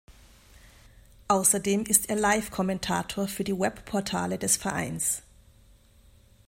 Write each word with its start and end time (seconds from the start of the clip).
Außerdem 1.27 1.83
ist 1.83 2.09
er 2.09 2.15
Live-Kommentator 2.15 3.27
für 3.27 3.43
die 3.43 3.59
Webportale 3.59 4.39
des 4.39 4.57
Vereins. 4.57 5.21